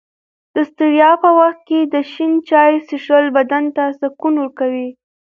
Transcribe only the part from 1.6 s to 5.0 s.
کې د شین چای څښل بدن ته سکون ورکوي.